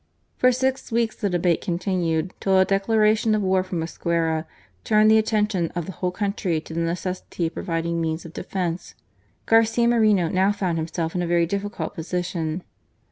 For 0.35 0.51
six 0.51 0.91
weeks 0.91 1.15
the 1.15 1.29
debate 1.29 1.61
continued, 1.61 2.33
till 2.39 2.57
a 2.59 2.65
declara 2.65 3.15
tion 3.15 3.35
of 3.35 3.43
war 3.43 3.61
from 3.63 3.81
Mosquera 3.81 4.47
turned 4.83 5.11
the 5.11 5.19
attention 5.19 5.67
of 5.75 5.85
the 5.85 5.91
whole 5.91 6.09
country 6.09 6.59
to 6.59 6.73
the 6.73 6.79
necessity 6.79 7.45
of 7.45 7.53
providing 7.53 8.01
means 8.01 8.25
of 8.25 8.33
defence. 8.33 8.95
Garcia 9.45 9.87
Moreno 9.87 10.27
now 10.27 10.51
found 10.51 10.79
himself 10.79 11.13
in 11.13 11.21
a 11.21 11.27
very 11.27 11.45
difficult 11.45 11.93
position. 11.93 12.63